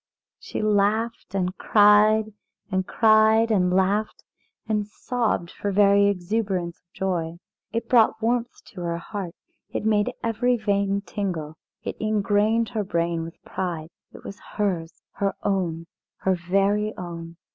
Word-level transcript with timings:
She 0.39 0.63
laughed 0.63 1.35
and 1.35 1.55
cried, 1.59 2.33
and 2.71 2.87
cried 2.87 3.51
and 3.51 3.71
laughed 3.71 4.23
and 4.67 4.87
sobbed 4.87 5.51
for 5.51 5.71
very 5.71 6.07
exuberance 6.07 6.79
of 6.79 6.91
joy. 6.91 7.37
It 7.71 7.87
brought 7.87 8.19
warmth 8.19 8.63
to 8.73 8.81
her 8.81 8.97
heart, 8.97 9.35
it 9.69 9.85
made 9.85 10.11
every 10.23 10.57
vein 10.57 11.01
tingle, 11.01 11.55
it 11.83 11.97
ingrained 11.99 12.69
her 12.69 12.83
brain 12.83 13.21
with 13.21 13.39
pride. 13.43 13.89
It 14.11 14.23
was 14.23 14.39
hers! 14.39 15.03
her 15.11 15.35
own! 15.43 15.85
her 16.21 16.33
very 16.33 16.97
own! 16.97 17.37